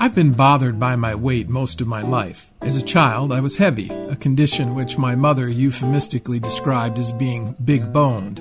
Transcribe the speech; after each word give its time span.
I've 0.00 0.14
been 0.14 0.32
bothered 0.32 0.80
by 0.80 0.96
my 0.96 1.14
weight 1.14 1.50
most 1.50 1.82
of 1.82 1.86
my 1.86 2.00
life. 2.00 2.50
As 2.62 2.76
a 2.76 2.84
child, 2.84 3.30
I 3.30 3.40
was 3.40 3.58
heavy, 3.58 3.90
a 3.90 4.16
condition 4.16 4.74
which 4.74 4.96
my 4.96 5.14
mother 5.14 5.48
euphemistically 5.48 6.40
described 6.40 6.98
as 6.98 7.12
being 7.12 7.54
big 7.62 7.92
boned. 7.92 8.40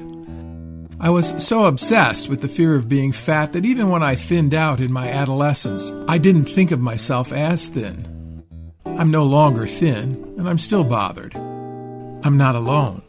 I 1.02 1.10
was 1.10 1.34
so 1.46 1.66
obsessed 1.66 2.30
with 2.30 2.39
the 2.39 2.48
fear 2.48 2.74
of 2.76 2.88
being 2.88 3.12
fat 3.12 3.52
that 3.52 3.66
even 3.66 3.89
when 3.89 4.02
I 4.02 4.16
thinned 4.16 4.54
out 4.54 4.80
in 4.80 4.94
my 4.94 5.10
adolescence, 5.10 5.92
I 6.08 6.18
didn't 6.18 6.46
think 6.46 6.71
of 6.71 6.80
myself 6.80 7.34
as 7.34 7.68
thin. 7.68 8.46
I'm 8.86 9.12
no 9.12 9.24
longer 9.24 9.68
thin, 9.68 10.36
and 10.38 10.48
I'm 10.48 10.58
still 10.58 10.86
bothered. 10.86 11.36
I'm 11.36 12.38
not 12.38 12.55
alone. 12.55 13.02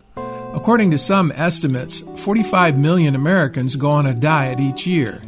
According 0.55 0.91
to 0.93 0.99
some 0.99 1.30
estimates, 1.33 2.03
45 2.17 2.79
million 2.79 3.15
Americans 3.15 3.77
go 3.77 3.91
on 3.91 4.06
a 4.06 4.15
diet 4.15 4.61
each 4.61 4.87
year. 4.87 5.23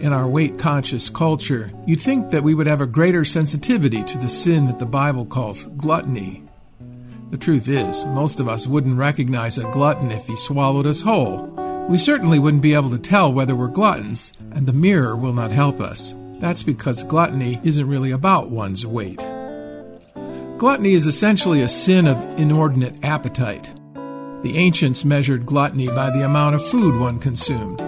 In 0.00 0.12
our 0.12 0.26
weight 0.26 0.58
conscious 0.58 1.08
culture, 1.08 1.70
you'd 1.86 2.00
think 2.00 2.30
that 2.30 2.42
we 2.42 2.54
would 2.54 2.66
have 2.66 2.80
a 2.80 2.86
greater 2.86 3.24
sensitivity 3.24 4.02
to 4.02 4.18
the 4.18 4.28
sin 4.28 4.66
that 4.66 4.80
the 4.80 4.84
Bible 4.84 5.24
calls 5.24 5.66
gluttony. 5.76 6.42
The 7.30 7.38
truth 7.38 7.68
is, 7.68 8.04
most 8.06 8.40
of 8.40 8.48
us 8.48 8.66
wouldn't 8.66 8.98
recognize 8.98 9.58
a 9.58 9.70
glutton 9.70 10.10
if 10.10 10.26
he 10.26 10.36
swallowed 10.36 10.86
us 10.86 11.02
whole. 11.02 11.46
We 11.88 11.98
certainly 11.98 12.40
wouldn't 12.40 12.64
be 12.64 12.74
able 12.74 12.90
to 12.90 12.98
tell 12.98 13.32
whether 13.32 13.54
we're 13.54 13.68
gluttons, 13.68 14.32
and 14.50 14.66
the 14.66 14.72
mirror 14.72 15.14
will 15.16 15.32
not 15.32 15.52
help 15.52 15.80
us. 15.80 16.16
That's 16.40 16.64
because 16.64 17.04
gluttony 17.04 17.60
isn't 17.62 17.88
really 17.88 18.10
about 18.10 18.50
one's 18.50 18.84
weight. 18.84 19.18
Gluttony 20.58 20.94
is 20.94 21.06
essentially 21.06 21.60
a 21.62 21.68
sin 21.68 22.08
of 22.08 22.18
inordinate 22.40 23.04
appetite. 23.04 23.72
The 24.42 24.58
ancients 24.58 25.04
measured 25.04 25.46
gluttony 25.46 25.86
by 25.86 26.10
the 26.10 26.24
amount 26.24 26.56
of 26.56 26.66
food 26.66 26.98
one 26.98 27.20
consumed. 27.20 27.78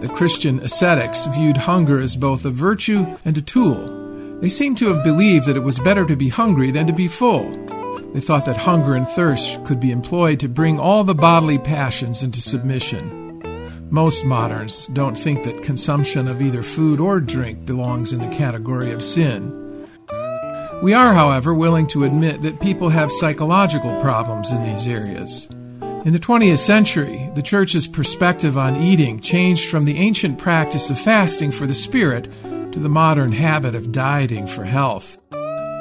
The 0.00 0.10
Christian 0.12 0.58
ascetics 0.58 1.26
viewed 1.26 1.56
hunger 1.56 2.00
as 2.00 2.16
both 2.16 2.44
a 2.44 2.50
virtue 2.50 3.06
and 3.24 3.38
a 3.38 3.42
tool. 3.42 4.38
They 4.40 4.48
seem 4.48 4.74
to 4.76 4.92
have 4.92 5.04
believed 5.04 5.46
that 5.46 5.56
it 5.56 5.62
was 5.62 5.78
better 5.78 6.04
to 6.06 6.16
be 6.16 6.28
hungry 6.28 6.72
than 6.72 6.88
to 6.88 6.92
be 6.92 7.06
full. 7.06 7.50
They 8.12 8.20
thought 8.20 8.44
that 8.46 8.56
hunger 8.56 8.96
and 8.96 9.06
thirst 9.06 9.64
could 9.64 9.78
be 9.78 9.92
employed 9.92 10.40
to 10.40 10.48
bring 10.48 10.80
all 10.80 11.04
the 11.04 11.14
bodily 11.14 11.58
passions 11.58 12.24
into 12.24 12.40
submission. 12.40 13.40
Most 13.90 14.24
moderns 14.24 14.86
don't 14.88 15.16
think 15.16 15.44
that 15.44 15.62
consumption 15.62 16.26
of 16.26 16.42
either 16.42 16.64
food 16.64 16.98
or 16.98 17.20
drink 17.20 17.64
belongs 17.64 18.12
in 18.12 18.18
the 18.18 18.36
category 18.36 18.90
of 18.90 19.04
sin. 19.04 19.86
We 20.82 20.92
are, 20.92 21.14
however, 21.14 21.54
willing 21.54 21.86
to 21.88 22.04
admit 22.04 22.42
that 22.42 22.60
people 22.60 22.88
have 22.88 23.12
psychological 23.12 24.00
problems 24.00 24.50
in 24.50 24.62
these 24.62 24.86
areas. 24.86 25.48
In 26.08 26.14
the 26.14 26.20
20th 26.20 26.60
century, 26.60 27.30
the 27.34 27.42
Church's 27.42 27.86
perspective 27.86 28.56
on 28.56 28.80
eating 28.80 29.20
changed 29.20 29.68
from 29.68 29.84
the 29.84 29.98
ancient 29.98 30.38
practice 30.38 30.88
of 30.88 30.98
fasting 30.98 31.50
for 31.50 31.66
the 31.66 31.74
spirit 31.74 32.32
to 32.44 32.78
the 32.78 32.88
modern 32.88 33.30
habit 33.30 33.74
of 33.74 33.92
dieting 33.92 34.46
for 34.46 34.64
health. 34.64 35.18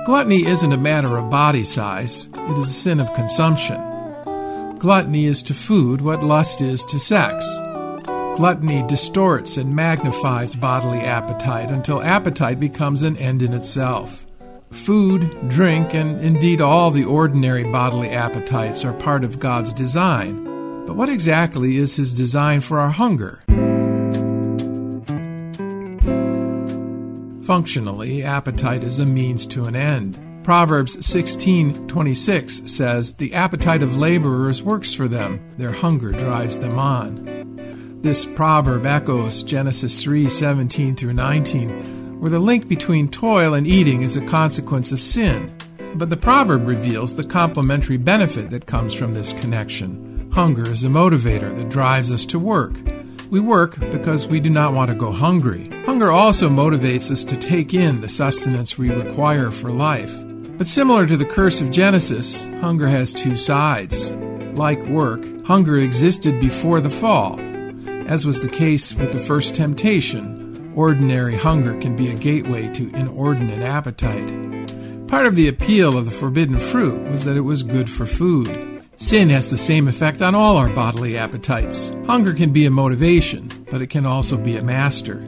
Gluttony 0.05 0.45
isn't 0.45 0.73
a 0.73 0.77
matter 0.77 1.15
of 1.15 1.29
body 1.29 1.63
size, 1.63 2.27
it 2.33 2.57
is 2.57 2.67
a 2.67 2.73
sin 2.73 2.99
of 2.99 3.13
consumption. 3.13 3.81
Gluttony 4.79 5.23
is 5.23 5.41
to 5.43 5.53
food 5.53 6.01
what 6.01 6.21
lust 6.21 6.59
is 6.59 6.83
to 6.83 6.99
sex. 6.99 7.45
Gluttony 8.35 8.83
distorts 8.85 9.55
and 9.55 9.73
magnifies 9.73 10.55
bodily 10.55 10.99
appetite 10.99 11.71
until 11.71 12.01
appetite 12.01 12.59
becomes 12.59 13.01
an 13.01 13.15
end 13.15 13.41
in 13.41 13.53
itself. 13.53 14.26
Food, 14.71 15.49
drink, 15.49 15.93
and 15.93 16.19
indeed 16.21 16.61
all 16.61 16.91
the 16.91 17.05
ordinary 17.05 17.63
bodily 17.63 18.09
appetites 18.09 18.83
are 18.83 18.93
part 18.93 19.23
of 19.23 19.39
God's 19.39 19.73
design. 19.73 20.43
But 20.85 20.95
what 20.95 21.09
exactly 21.09 21.77
is 21.77 21.95
His 21.95 22.13
design 22.13 22.61
for 22.61 22.79
our 22.79 22.89
hunger? 22.89 23.41
Functionally, 27.43 28.23
appetite 28.23 28.83
is 28.83 28.99
a 28.99 29.05
means 29.05 29.45
to 29.47 29.65
an 29.65 29.75
end. 29.75 30.19
Proverbs 30.43 31.05
16:26 31.05 32.61
says, 32.65 33.13
"The 33.13 33.33
appetite 33.33 33.83
of 33.83 33.97
laborers 33.97 34.61
works 34.61 34.93
for 34.93 35.07
them; 35.07 35.39
their 35.57 35.71
hunger 35.71 36.11
drives 36.11 36.59
them 36.59 36.77
on." 36.77 37.99
This 38.01 38.25
proverb 38.25 38.85
echoes 38.85 39.43
Genesis 39.43 40.01
3:17 40.03 40.95
through 40.95 41.13
19 41.13 42.06
where 42.19 42.31
the 42.31 42.39
link 42.39 42.67
between 42.67 43.09
toil 43.09 43.53
and 43.53 43.67
eating 43.67 44.01
is 44.01 44.15
a 44.15 44.25
consequence 44.25 44.91
of 44.91 44.99
sin. 44.99 45.55
But 45.95 46.09
the 46.09 46.17
proverb 46.17 46.67
reveals 46.67 47.15
the 47.15 47.23
complementary 47.23 47.97
benefit 47.97 48.49
that 48.49 48.65
comes 48.65 48.93
from 48.93 49.13
this 49.13 49.33
connection. 49.33 50.29
Hunger 50.33 50.69
is 50.69 50.83
a 50.83 50.87
motivator 50.87 51.55
that 51.55 51.69
drives 51.69 52.11
us 52.11 52.25
to 52.25 52.39
work. 52.39 52.73
We 53.29 53.39
work 53.39 53.79
because 53.91 54.27
we 54.27 54.39
do 54.39 54.49
not 54.49 54.73
want 54.73 54.89
to 54.89 54.95
go 54.95 55.11
hungry. 55.11 55.69
Hunger 55.85 56.11
also 56.11 56.49
motivates 56.49 57.11
us 57.11 57.23
to 57.25 57.37
take 57.37 57.73
in 57.73 58.01
the 58.01 58.09
sustenance 58.09 58.77
we 58.77 58.89
require 58.89 59.51
for 59.51 59.71
life. 59.71 60.13
But 60.57 60.67
similar 60.67 61.05
to 61.05 61.17
the 61.17 61.25
curse 61.25 61.61
of 61.61 61.71
Genesis, 61.71 62.45
hunger 62.61 62.87
has 62.87 63.13
two 63.13 63.37
sides. 63.37 64.11
Like 64.53 64.83
work, 64.85 65.23
hunger 65.45 65.77
existed 65.77 66.39
before 66.39 66.81
the 66.81 66.89
fall, 66.89 67.39
as 68.07 68.25
was 68.25 68.39
the 68.39 68.49
case 68.49 68.93
with 68.95 69.11
the 69.11 69.19
first 69.19 69.53
temptation 69.55 70.36
Ordinary 70.77 71.35
hunger 71.35 71.75
can 71.79 71.95
be 71.95 72.11
a 72.11 72.13
gateway 72.13 72.71
to 72.73 72.93
inordinate 72.95 73.63
appetite. 73.63 74.27
Part 75.07 75.25
of 75.25 75.35
the 75.35 75.47
appeal 75.47 75.97
of 75.97 76.05
the 76.05 76.11
forbidden 76.11 76.59
fruit 76.59 77.01
was 77.09 77.25
that 77.25 77.35
it 77.35 77.41
was 77.41 77.63
good 77.63 77.89
for 77.89 78.05
food. 78.05 78.83
Sin 78.95 79.29
has 79.29 79.49
the 79.49 79.57
same 79.57 79.87
effect 79.87 80.21
on 80.21 80.35
all 80.35 80.55
our 80.55 80.69
bodily 80.69 81.17
appetites. 81.17 81.91
Hunger 82.05 82.31
can 82.31 82.53
be 82.53 82.67
a 82.67 82.69
motivation, 82.69 83.49
but 83.71 83.81
it 83.81 83.89
can 83.89 84.05
also 84.05 84.37
be 84.37 84.55
a 84.55 84.61
master. 84.61 85.27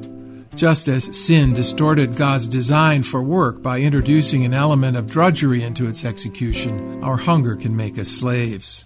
Just 0.56 0.88
as 0.88 1.18
sin 1.18 1.54
distorted 1.56 2.16
God's 2.16 2.46
design 2.46 3.02
for 3.02 3.24
work 3.24 3.64
by 3.64 3.80
introducing 3.80 4.46
an 4.46 4.54
element 4.54 4.98
of 4.98 5.08
drudgery 5.08 5.64
into 5.64 5.88
its 5.88 6.06
execution, 6.06 7.04
our 7.04 7.18
hunger 7.18 7.56
can 7.56 7.76
make 7.76 7.98
us 7.98 8.10
slaves. 8.10 8.86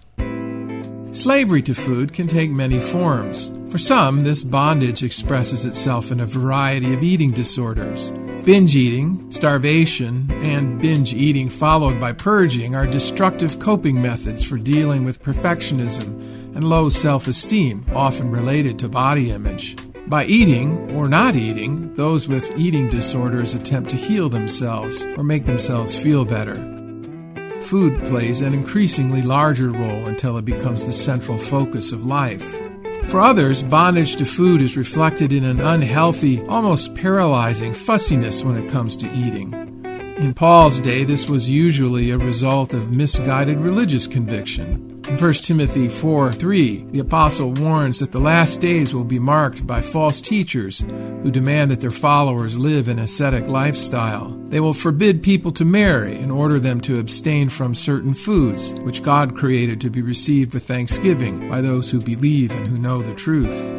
Slavery 1.12 1.60
to 1.60 1.74
food 1.74 2.14
can 2.14 2.26
take 2.26 2.50
many 2.50 2.80
forms. 2.80 3.50
For 3.74 3.78
some, 3.78 4.22
this 4.22 4.44
bondage 4.44 5.02
expresses 5.02 5.64
itself 5.64 6.12
in 6.12 6.20
a 6.20 6.26
variety 6.26 6.94
of 6.94 7.02
eating 7.02 7.32
disorders. 7.32 8.12
Binge 8.44 8.76
eating, 8.76 9.28
starvation, 9.32 10.30
and 10.30 10.80
binge 10.80 11.12
eating 11.12 11.48
followed 11.48 11.98
by 11.98 12.12
purging 12.12 12.76
are 12.76 12.86
destructive 12.86 13.58
coping 13.58 14.00
methods 14.00 14.44
for 14.44 14.58
dealing 14.58 15.04
with 15.04 15.20
perfectionism 15.20 16.06
and 16.54 16.70
low 16.70 16.88
self 16.88 17.26
esteem, 17.26 17.84
often 17.92 18.30
related 18.30 18.78
to 18.78 18.88
body 18.88 19.32
image. 19.32 19.74
By 20.06 20.26
eating 20.26 20.94
or 20.94 21.08
not 21.08 21.34
eating, 21.34 21.92
those 21.94 22.28
with 22.28 22.56
eating 22.56 22.88
disorders 22.88 23.54
attempt 23.54 23.90
to 23.90 23.96
heal 23.96 24.28
themselves 24.28 25.04
or 25.16 25.24
make 25.24 25.46
themselves 25.46 25.98
feel 25.98 26.24
better 26.24 26.54
food 27.62 27.98
plays 28.04 28.42
an 28.42 28.52
increasingly 28.52 29.22
larger 29.22 29.70
role 29.70 30.06
until 30.06 30.36
it 30.36 30.44
becomes 30.44 30.84
the 30.84 30.92
central 30.92 31.38
focus 31.38 31.92
of 31.92 32.04
life. 32.04 32.60
For 33.08 33.20
others, 33.20 33.62
bondage 33.62 34.16
to 34.16 34.24
food 34.24 34.60
is 34.60 34.76
reflected 34.76 35.32
in 35.32 35.44
an 35.44 35.60
unhealthy, 35.60 36.42
almost 36.46 36.94
paralyzing 36.94 37.72
fussiness 37.72 38.42
when 38.42 38.56
it 38.56 38.70
comes 38.70 38.96
to 38.96 39.12
eating. 39.14 39.52
In 40.18 40.34
Paul's 40.34 40.80
day, 40.80 41.04
this 41.04 41.28
was 41.28 41.48
usually 41.48 42.10
a 42.10 42.18
result 42.18 42.74
of 42.74 42.90
misguided 42.90 43.58
religious 43.58 44.06
conviction. 44.06 44.93
In 45.06 45.18
1 45.18 45.32
Timothy 45.34 45.88
4 45.90 46.32
3, 46.32 46.86
the 46.92 46.98
apostle 47.00 47.52
warns 47.52 47.98
that 47.98 48.10
the 48.10 48.18
last 48.18 48.62
days 48.62 48.94
will 48.94 49.04
be 49.04 49.18
marked 49.18 49.66
by 49.66 49.82
false 49.82 50.18
teachers 50.18 50.80
who 50.80 51.30
demand 51.30 51.70
that 51.70 51.82
their 51.82 51.90
followers 51.90 52.58
live 52.58 52.88
an 52.88 52.98
ascetic 52.98 53.46
lifestyle. 53.46 54.30
They 54.48 54.60
will 54.60 54.72
forbid 54.72 55.22
people 55.22 55.52
to 55.52 55.64
marry 55.64 56.16
and 56.16 56.32
order 56.32 56.58
them 56.58 56.80
to 56.82 56.98
abstain 56.98 57.50
from 57.50 57.74
certain 57.74 58.14
foods, 58.14 58.72
which 58.80 59.02
God 59.02 59.36
created 59.36 59.78
to 59.82 59.90
be 59.90 60.00
received 60.00 60.54
with 60.54 60.66
thanksgiving 60.66 61.50
by 61.50 61.60
those 61.60 61.90
who 61.90 62.00
believe 62.00 62.52
and 62.52 62.66
who 62.66 62.78
know 62.78 63.02
the 63.02 63.14
truth. 63.14 63.74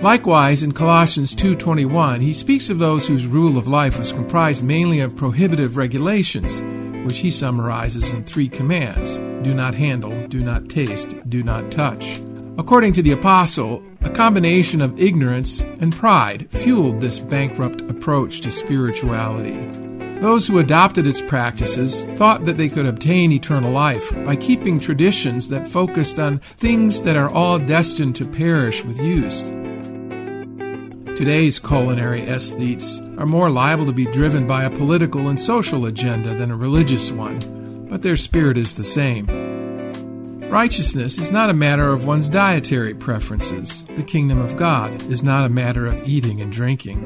Likewise, 0.00 0.62
in 0.62 0.70
Colossians 0.70 1.34
2:21, 1.34 2.20
he 2.20 2.32
speaks 2.32 2.70
of 2.70 2.78
those 2.78 3.08
whose 3.08 3.26
rule 3.26 3.58
of 3.58 3.66
life 3.66 3.98
was 3.98 4.12
comprised 4.12 4.62
mainly 4.62 5.00
of 5.00 5.16
prohibitive 5.16 5.76
regulations, 5.76 6.62
which 7.06 7.20
he 7.20 7.30
summarizes 7.30 8.12
in 8.12 8.24
three 8.24 8.48
commands: 8.48 9.16
do 9.42 9.54
not 9.54 9.74
handle, 9.74 10.26
do 10.28 10.40
not 10.40 10.68
taste, 10.68 11.14
do 11.30 11.42
not 11.42 11.70
touch. 11.70 12.20
According 12.58 12.92
to 12.94 13.02
the 13.02 13.12
apostle, 13.12 13.82
a 14.02 14.10
combination 14.10 14.80
of 14.80 14.98
ignorance 14.98 15.60
and 15.60 15.94
pride 15.94 16.48
fueled 16.50 17.00
this 17.00 17.18
bankrupt 17.18 17.82
approach 17.82 18.40
to 18.40 18.50
spirituality. 18.50 19.58
Those 20.20 20.46
who 20.46 20.58
adopted 20.58 21.06
its 21.06 21.20
practices 21.20 22.04
thought 22.16 22.46
that 22.46 22.56
they 22.56 22.70
could 22.70 22.86
obtain 22.86 23.32
eternal 23.32 23.70
life 23.70 24.10
by 24.24 24.36
keeping 24.36 24.80
traditions 24.80 25.48
that 25.48 25.68
focused 25.68 26.18
on 26.18 26.38
things 26.38 27.02
that 27.02 27.16
are 27.16 27.28
all 27.28 27.58
destined 27.58 28.16
to 28.16 28.24
perish 28.24 28.82
with 28.82 28.98
use. 28.98 29.52
Today's 31.16 31.58
culinary 31.58 32.20
aesthetes 32.20 33.00
are 33.18 33.24
more 33.24 33.48
liable 33.48 33.86
to 33.86 33.92
be 33.92 34.04
driven 34.04 34.46
by 34.46 34.64
a 34.64 34.70
political 34.70 35.28
and 35.28 35.40
social 35.40 35.86
agenda 35.86 36.34
than 36.34 36.50
a 36.50 36.56
religious 36.56 37.10
one, 37.10 37.38
but 37.88 38.02
their 38.02 38.18
spirit 38.18 38.58
is 38.58 38.76
the 38.76 38.84
same. 38.84 39.26
Righteousness 40.50 41.16
is 41.16 41.30
not 41.30 41.48
a 41.48 41.54
matter 41.54 41.90
of 41.90 42.04
one's 42.04 42.28
dietary 42.28 42.92
preferences. 42.92 43.86
The 43.94 44.02
kingdom 44.02 44.42
of 44.42 44.56
God 44.56 45.02
is 45.10 45.22
not 45.22 45.46
a 45.46 45.48
matter 45.48 45.86
of 45.86 46.06
eating 46.06 46.42
and 46.42 46.52
drinking. 46.52 46.98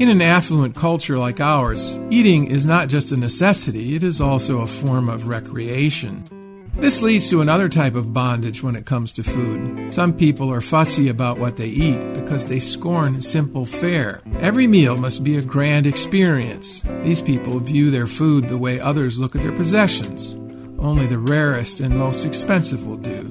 In 0.00 0.08
an 0.08 0.20
affluent 0.20 0.74
culture 0.74 1.16
like 1.16 1.38
ours, 1.38 2.00
eating 2.10 2.46
is 2.46 2.66
not 2.66 2.88
just 2.88 3.12
a 3.12 3.16
necessity, 3.16 3.94
it 3.94 4.02
is 4.02 4.20
also 4.20 4.62
a 4.62 4.66
form 4.66 5.08
of 5.08 5.28
recreation. 5.28 6.24
This 6.78 7.02
leads 7.02 7.28
to 7.30 7.40
another 7.40 7.68
type 7.68 7.96
of 7.96 8.12
bondage 8.12 8.62
when 8.62 8.76
it 8.76 8.86
comes 8.86 9.10
to 9.12 9.24
food. 9.24 9.92
Some 9.92 10.12
people 10.12 10.52
are 10.52 10.60
fussy 10.60 11.08
about 11.08 11.38
what 11.38 11.56
they 11.56 11.66
eat 11.66 12.14
because 12.14 12.46
they 12.46 12.60
scorn 12.60 13.20
simple 13.20 13.66
fare. 13.66 14.22
Every 14.38 14.68
meal 14.68 14.96
must 14.96 15.24
be 15.24 15.36
a 15.36 15.42
grand 15.42 15.88
experience. 15.88 16.82
These 17.02 17.20
people 17.20 17.58
view 17.58 17.90
their 17.90 18.06
food 18.06 18.48
the 18.48 18.56
way 18.56 18.78
others 18.78 19.18
look 19.18 19.34
at 19.34 19.42
their 19.42 19.50
possessions. 19.50 20.36
Only 20.78 21.08
the 21.08 21.18
rarest 21.18 21.80
and 21.80 21.98
most 21.98 22.24
expensive 22.24 22.86
will 22.86 22.96
do. 22.96 23.24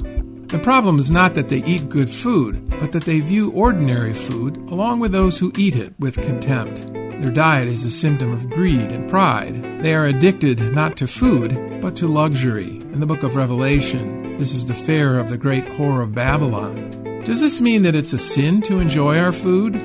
The 0.48 0.60
problem 0.60 1.00
is 1.00 1.10
not 1.10 1.34
that 1.36 1.48
they 1.48 1.64
eat 1.64 1.88
good 1.88 2.10
food, 2.10 2.70
but 2.80 2.92
that 2.92 3.06
they 3.06 3.22
view 3.22 3.52
ordinary 3.52 4.14
food, 4.14 4.58
along 4.70 5.00
with 5.00 5.14
those 5.14 5.38
who 5.38 5.54
eat 5.58 5.78
it, 5.78 5.94
with 6.00 6.22
contempt. 6.22 6.97
Their 7.20 7.32
diet 7.32 7.68
is 7.68 7.84
a 7.84 7.90
symptom 7.90 8.32
of 8.32 8.50
greed 8.50 8.92
and 8.92 9.10
pride. 9.10 9.82
They 9.82 9.96
are 9.96 10.06
addicted 10.06 10.60
not 10.74 10.96
to 10.98 11.08
food, 11.08 11.82
but 11.82 11.96
to 11.96 12.08
luxury. 12.08 12.78
In 12.94 13.00
the 13.00 13.08
book 13.08 13.24
of 13.24 13.36
Revelation, 13.36 14.38
this 14.38 14.54
is 14.54 14.68
the 14.68 14.76
fare 14.76 15.18
of 15.18 15.30
the 15.30 15.38
great 15.38 15.66
whore 15.66 16.04
of 16.04 16.14
Babylon. 16.14 17.24
Does 17.24 17.42
this 17.42 17.60
mean 17.60 17.82
that 17.82 17.96
it's 17.96 18.14
a 18.14 18.20
sin 18.20 18.62
to 18.64 18.80
enjoy 18.80 19.18
our 19.18 19.32
food? 19.32 19.76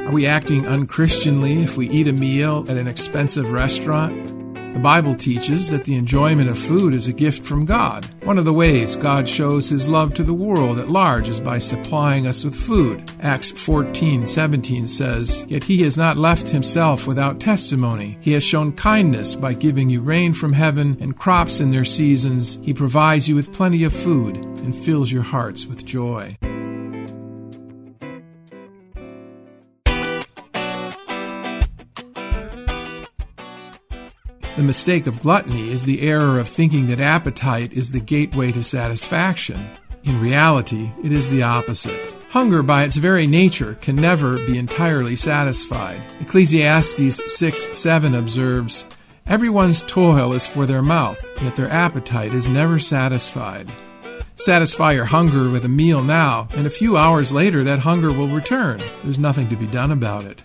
Are 0.00 0.10
we 0.10 0.26
acting 0.26 0.64
unchristianly 0.64 1.64
if 1.64 1.78
we 1.78 1.88
eat 1.88 2.08
a 2.08 2.12
meal 2.12 2.66
at 2.68 2.76
an 2.76 2.88
expensive 2.88 3.50
restaurant? 3.50 4.41
The 4.72 4.80
Bible 4.80 5.14
teaches 5.14 5.68
that 5.68 5.84
the 5.84 5.96
enjoyment 5.96 6.48
of 6.48 6.58
food 6.58 6.94
is 6.94 7.06
a 7.06 7.12
gift 7.12 7.44
from 7.44 7.66
God. 7.66 8.06
One 8.24 8.38
of 8.38 8.44
the 8.44 8.52
ways 8.52 8.96
God 8.96 9.28
shows 9.28 9.68
his 9.68 9.86
love 9.86 10.14
to 10.14 10.24
the 10.24 10.32
world 10.32 10.78
at 10.80 10.88
large 10.88 11.28
is 11.28 11.38
by 11.38 11.58
supplying 11.58 12.26
us 12.26 12.42
with 12.42 12.54
food. 12.54 13.10
Acts 13.20 13.52
14:17 13.52 14.86
says, 14.86 15.44
"Yet 15.46 15.64
he 15.64 15.82
has 15.82 15.98
not 15.98 16.16
left 16.16 16.48
himself 16.48 17.06
without 17.06 17.38
testimony. 17.38 18.16
He 18.20 18.32
has 18.32 18.42
shown 18.42 18.72
kindness 18.72 19.34
by 19.34 19.52
giving 19.52 19.90
you 19.90 20.00
rain 20.00 20.32
from 20.32 20.54
heaven 20.54 20.96
and 21.00 21.16
crops 21.16 21.60
in 21.60 21.70
their 21.70 21.84
seasons. 21.84 22.58
He 22.62 22.72
provides 22.72 23.28
you 23.28 23.36
with 23.36 23.52
plenty 23.52 23.84
of 23.84 23.92
food 23.92 24.36
and 24.64 24.74
fills 24.74 25.12
your 25.12 25.22
hearts 25.22 25.66
with 25.66 25.84
joy." 25.84 26.38
The 34.62 34.66
mistake 34.66 35.08
of 35.08 35.20
gluttony 35.20 35.70
is 35.70 35.82
the 35.82 36.02
error 36.02 36.38
of 36.38 36.46
thinking 36.46 36.86
that 36.86 37.00
appetite 37.00 37.72
is 37.72 37.90
the 37.90 37.98
gateway 37.98 38.52
to 38.52 38.62
satisfaction. 38.62 39.68
In 40.04 40.20
reality, 40.20 40.92
it 41.02 41.10
is 41.10 41.28
the 41.28 41.42
opposite. 41.42 42.14
Hunger, 42.30 42.62
by 42.62 42.84
its 42.84 42.96
very 42.96 43.26
nature, 43.26 43.74
can 43.80 43.96
never 43.96 44.36
be 44.46 44.56
entirely 44.56 45.16
satisfied. 45.16 46.00
Ecclesiastes 46.20 47.20
6 47.26 47.76
7 47.76 48.14
observes, 48.14 48.84
Everyone's 49.26 49.82
toil 49.82 50.32
is 50.32 50.46
for 50.46 50.64
their 50.64 50.80
mouth, 50.80 51.28
yet 51.42 51.56
their 51.56 51.68
appetite 51.68 52.32
is 52.32 52.46
never 52.46 52.78
satisfied. 52.78 53.68
Satisfy 54.36 54.92
your 54.92 55.06
hunger 55.06 55.50
with 55.50 55.64
a 55.64 55.68
meal 55.68 56.04
now, 56.04 56.46
and 56.52 56.68
a 56.68 56.70
few 56.70 56.96
hours 56.96 57.32
later 57.32 57.64
that 57.64 57.80
hunger 57.80 58.12
will 58.12 58.28
return. 58.28 58.78
There's 59.02 59.18
nothing 59.18 59.48
to 59.48 59.56
be 59.56 59.66
done 59.66 59.90
about 59.90 60.24
it. 60.24 60.44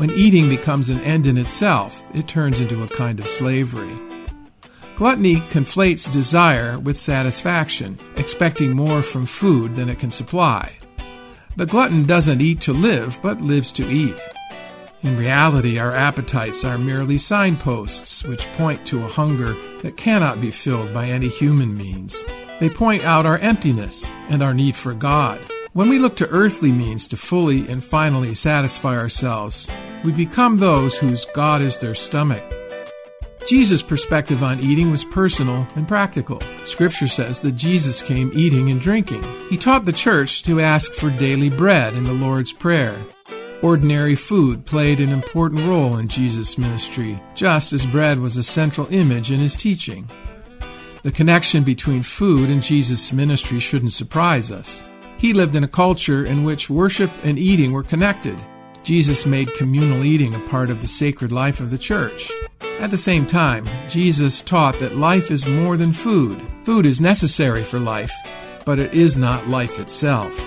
When 0.00 0.12
eating 0.12 0.48
becomes 0.48 0.88
an 0.88 1.00
end 1.02 1.26
in 1.26 1.36
itself, 1.36 2.02
it 2.14 2.26
turns 2.26 2.58
into 2.58 2.82
a 2.82 2.88
kind 2.88 3.20
of 3.20 3.28
slavery. 3.28 3.94
Gluttony 4.96 5.42
conflates 5.50 6.10
desire 6.10 6.78
with 6.78 6.96
satisfaction, 6.96 8.00
expecting 8.16 8.74
more 8.74 9.02
from 9.02 9.26
food 9.26 9.74
than 9.74 9.90
it 9.90 9.98
can 9.98 10.10
supply. 10.10 10.74
The 11.56 11.66
glutton 11.66 12.06
doesn't 12.06 12.40
eat 12.40 12.62
to 12.62 12.72
live, 12.72 13.20
but 13.22 13.42
lives 13.42 13.72
to 13.72 13.86
eat. 13.90 14.18
In 15.02 15.18
reality, 15.18 15.78
our 15.78 15.94
appetites 15.94 16.64
are 16.64 16.78
merely 16.78 17.18
signposts 17.18 18.24
which 18.24 18.50
point 18.54 18.86
to 18.86 19.04
a 19.04 19.06
hunger 19.06 19.54
that 19.82 19.98
cannot 19.98 20.40
be 20.40 20.50
filled 20.50 20.94
by 20.94 21.08
any 21.08 21.28
human 21.28 21.76
means. 21.76 22.24
They 22.58 22.70
point 22.70 23.04
out 23.04 23.26
our 23.26 23.36
emptiness 23.36 24.08
and 24.30 24.42
our 24.42 24.54
need 24.54 24.76
for 24.76 24.94
God. 24.94 25.42
When 25.74 25.90
we 25.90 25.98
look 25.98 26.16
to 26.16 26.28
earthly 26.30 26.72
means 26.72 27.06
to 27.08 27.18
fully 27.18 27.68
and 27.68 27.84
finally 27.84 28.32
satisfy 28.34 28.96
ourselves, 28.96 29.68
we 30.04 30.12
become 30.12 30.58
those 30.58 30.96
whose 30.96 31.24
God 31.26 31.60
is 31.62 31.78
their 31.78 31.94
stomach. 31.94 32.42
Jesus' 33.46 33.82
perspective 33.82 34.42
on 34.42 34.60
eating 34.60 34.90
was 34.90 35.04
personal 35.04 35.66
and 35.74 35.88
practical. 35.88 36.42
Scripture 36.64 37.08
says 37.08 37.40
that 37.40 37.56
Jesus 37.56 38.02
came 38.02 38.30
eating 38.34 38.70
and 38.70 38.80
drinking. 38.80 39.22
He 39.48 39.56
taught 39.56 39.86
the 39.86 39.92
church 39.92 40.42
to 40.42 40.60
ask 40.60 40.92
for 40.92 41.10
daily 41.10 41.48
bread 41.48 41.94
in 41.94 42.04
the 42.04 42.12
Lord's 42.12 42.52
Prayer. 42.52 43.02
Ordinary 43.62 44.14
food 44.14 44.66
played 44.66 45.00
an 45.00 45.10
important 45.10 45.66
role 45.66 45.96
in 45.96 46.08
Jesus' 46.08 46.58
ministry, 46.58 47.20
just 47.34 47.72
as 47.72 47.84
bread 47.86 48.18
was 48.18 48.36
a 48.36 48.42
central 48.42 48.86
image 48.90 49.30
in 49.30 49.40
his 49.40 49.56
teaching. 49.56 50.08
The 51.02 51.12
connection 51.12 51.64
between 51.64 52.02
food 52.02 52.50
and 52.50 52.62
Jesus' 52.62 53.12
ministry 53.12 53.58
shouldn't 53.58 53.92
surprise 53.92 54.50
us. 54.50 54.82
He 55.16 55.32
lived 55.32 55.56
in 55.56 55.64
a 55.64 55.68
culture 55.68 56.24
in 56.24 56.44
which 56.44 56.70
worship 56.70 57.10
and 57.22 57.38
eating 57.38 57.72
were 57.72 57.82
connected. 57.82 58.38
Jesus 58.82 59.26
made 59.26 59.54
communal 59.54 60.04
eating 60.04 60.34
a 60.34 60.40
part 60.40 60.70
of 60.70 60.80
the 60.80 60.88
sacred 60.88 61.32
life 61.32 61.60
of 61.60 61.70
the 61.70 61.78
church. 61.78 62.30
At 62.80 62.90
the 62.90 62.98
same 62.98 63.26
time, 63.26 63.68
Jesus 63.88 64.40
taught 64.40 64.78
that 64.78 64.96
life 64.96 65.30
is 65.30 65.46
more 65.46 65.76
than 65.76 65.92
food. 65.92 66.40
Food 66.64 66.86
is 66.86 67.00
necessary 67.00 67.62
for 67.62 67.78
life, 67.78 68.12
but 68.64 68.78
it 68.78 68.94
is 68.94 69.18
not 69.18 69.48
life 69.48 69.78
itself. 69.78 70.46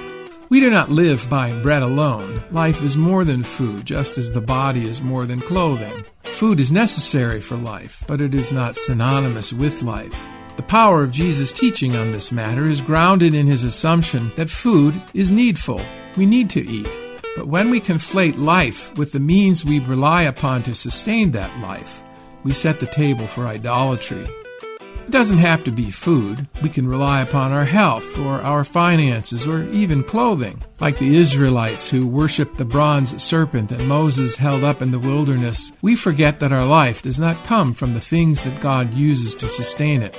We 0.50 0.60
do 0.60 0.70
not 0.70 0.90
live 0.92 1.30
by 1.30 1.60
bread 1.62 1.84
alone. 1.84 2.44
Life 2.52 2.84
is 2.84 2.98
more 2.98 3.24
than 3.24 3.44
food, 3.44 3.86
just 3.86 4.18
as 4.18 4.32
the 4.32 4.42
body 4.42 4.88
is 4.88 5.02
more 5.02 5.26
than 5.26 5.42
clothing. 5.42 6.06
Food 6.24 6.60
is 6.60 6.72
necessary 6.72 7.40
for 7.40 7.56
life, 7.56 8.04
but 8.08 8.22
it 8.22 8.34
is 8.34 8.52
not 8.52 8.78
synonymous 8.78 9.54
with 9.54 9.82
life. 9.82 10.28
The 10.56 10.64
power 10.64 11.02
of 11.02 11.12
Jesus' 11.12 11.52
teaching 11.52 11.96
on 11.96 12.12
this 12.12 12.32
matter 12.32 12.68
is 12.68 12.82
grounded 12.82 13.34
in 13.34 13.48
his 13.48 13.64
assumption 13.64 14.32
that 14.36 14.50
food 14.50 15.02
is 15.14 15.32
needful. 15.32 15.84
We 16.16 16.26
need 16.26 16.50
to 16.52 16.62
eat. 16.62 17.13
But 17.36 17.48
when 17.48 17.72
we 17.72 17.82
conflate 17.82 18.38
life 18.38 18.96
with 18.98 19.12
the 19.12 19.20
means 19.20 19.66
we 19.66 19.80
rely 19.80 20.24
upon 20.24 20.62
to 20.64 20.76
sustain 20.76 21.32
that 21.32 21.60
life, 21.60 22.04
we 22.44 22.54
set 22.54 22.80
the 22.80 22.86
table 22.86 23.26
for 23.26 23.48
idolatry. 23.48 24.30
It 24.72 25.12
doesn't 25.12 25.40
have 25.40 25.64
to 25.66 25.72
be 25.72 25.90
food. 25.90 26.48
We 26.62 26.70
can 26.70 26.88
rely 26.88 27.22
upon 27.22 27.52
our 27.52 27.66
health 27.66 28.18
or 28.18 28.42
our 28.42 28.64
finances 28.64 29.48
or 29.48 29.68
even 29.70 30.04
clothing, 30.04 30.62
like 30.80 31.00
the 31.00 31.16
Israelites 31.16 31.90
who 31.90 32.08
worshiped 32.08 32.58
the 32.58 32.66
bronze 32.66 33.22
serpent 33.22 33.70
that 33.70 33.82
Moses 33.82 34.36
held 34.36 34.64
up 34.64 34.82
in 34.82 34.92
the 34.92 35.00
wilderness. 35.00 35.72
We 35.82 35.96
forget 35.96 36.40
that 36.40 36.54
our 36.54 36.66
life 36.66 37.02
does 37.02 37.20
not 37.20 37.44
come 37.44 37.74
from 37.74 37.94
the 37.94 38.00
things 38.00 38.44
that 38.44 38.62
God 38.62 38.94
uses 38.94 39.34
to 39.36 39.50
sustain 39.50 40.04
it. 40.04 40.16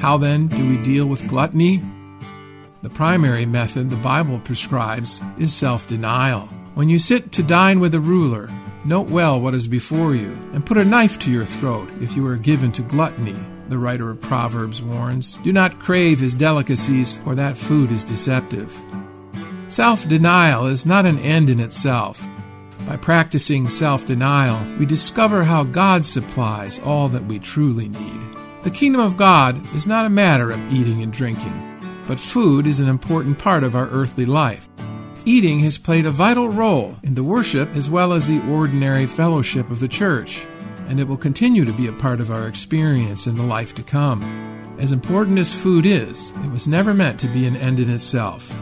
How 0.00 0.16
then 0.16 0.46
do 0.46 0.66
we 0.66 0.82
deal 0.82 1.04
with 1.04 1.28
gluttony? 1.28 1.82
The 2.80 2.88
primary 2.88 3.44
method 3.44 3.90
the 3.90 3.96
Bible 3.96 4.40
prescribes 4.40 5.20
is 5.38 5.52
self 5.52 5.86
denial. 5.86 6.46
When 6.74 6.88
you 6.88 6.98
sit 6.98 7.32
to 7.32 7.42
dine 7.42 7.80
with 7.80 7.94
a 7.94 8.00
ruler, 8.00 8.48
note 8.86 9.10
well 9.10 9.38
what 9.38 9.52
is 9.52 9.68
before 9.68 10.14
you, 10.14 10.32
and 10.54 10.64
put 10.64 10.78
a 10.78 10.86
knife 10.86 11.18
to 11.18 11.30
your 11.30 11.44
throat 11.44 11.90
if 12.00 12.16
you 12.16 12.26
are 12.26 12.38
given 12.38 12.72
to 12.72 12.82
gluttony, 12.82 13.36
the 13.68 13.76
writer 13.76 14.08
of 14.08 14.22
Proverbs 14.22 14.80
warns. 14.80 15.36
Do 15.44 15.52
not 15.52 15.78
crave 15.78 16.18
his 16.18 16.32
delicacies, 16.32 17.18
for 17.18 17.34
that 17.34 17.58
food 17.58 17.92
is 17.92 18.02
deceptive. 18.02 18.74
Self 19.68 20.08
denial 20.08 20.64
is 20.64 20.86
not 20.86 21.04
an 21.04 21.18
end 21.18 21.50
in 21.50 21.60
itself. 21.60 22.26
By 22.86 22.96
practicing 22.96 23.68
self 23.68 24.06
denial, 24.06 24.64
we 24.78 24.86
discover 24.86 25.44
how 25.44 25.64
God 25.64 26.06
supplies 26.06 26.78
all 26.78 27.10
that 27.10 27.26
we 27.26 27.38
truly 27.38 27.90
need. 27.90 28.29
The 28.62 28.70
kingdom 28.70 29.00
of 29.00 29.16
God 29.16 29.74
is 29.74 29.86
not 29.86 30.04
a 30.04 30.10
matter 30.10 30.50
of 30.50 30.72
eating 30.72 31.02
and 31.02 31.10
drinking, 31.10 31.80
but 32.06 32.20
food 32.20 32.66
is 32.66 32.78
an 32.78 32.90
important 32.90 33.38
part 33.38 33.62
of 33.62 33.74
our 33.74 33.88
earthly 33.88 34.26
life. 34.26 34.68
Eating 35.24 35.60
has 35.60 35.78
played 35.78 36.04
a 36.04 36.10
vital 36.10 36.50
role 36.50 36.94
in 37.02 37.14
the 37.14 37.24
worship 37.24 37.74
as 37.74 37.88
well 37.88 38.12
as 38.12 38.26
the 38.26 38.46
ordinary 38.50 39.06
fellowship 39.06 39.70
of 39.70 39.80
the 39.80 39.88
church, 39.88 40.44
and 40.88 41.00
it 41.00 41.08
will 41.08 41.16
continue 41.16 41.64
to 41.64 41.72
be 41.72 41.86
a 41.86 41.92
part 41.92 42.20
of 42.20 42.30
our 42.30 42.48
experience 42.48 43.26
in 43.26 43.34
the 43.34 43.42
life 43.42 43.74
to 43.76 43.82
come. 43.82 44.22
As 44.78 44.92
important 44.92 45.38
as 45.38 45.54
food 45.54 45.86
is, 45.86 46.32
it 46.44 46.50
was 46.50 46.68
never 46.68 46.92
meant 46.92 47.18
to 47.20 47.28
be 47.28 47.46
an 47.46 47.56
end 47.56 47.80
in 47.80 47.88
itself. 47.88 48.54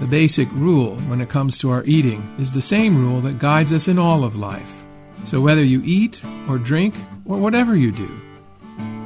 The 0.00 0.06
basic 0.06 0.50
rule 0.52 0.96
when 1.10 1.20
it 1.20 1.28
comes 1.28 1.58
to 1.58 1.70
our 1.70 1.84
eating 1.84 2.34
is 2.38 2.52
the 2.52 2.62
same 2.62 2.96
rule 2.96 3.20
that 3.20 3.38
guides 3.38 3.70
us 3.70 3.86
in 3.86 3.98
all 3.98 4.24
of 4.24 4.34
life. 4.34 4.86
So 5.24 5.42
whether 5.42 5.62
you 5.62 5.82
eat 5.84 6.24
or 6.48 6.56
drink 6.56 6.94
or 7.26 7.36
whatever 7.36 7.76
you 7.76 7.92
do, 7.92 8.08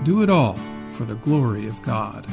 do 0.04 0.22
it 0.22 0.30
all 0.30 0.58
for 0.92 1.04
the 1.04 1.14
glory 1.16 1.68
of 1.68 1.80
God. 1.82 2.26